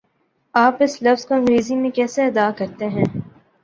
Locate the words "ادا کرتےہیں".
2.25-3.03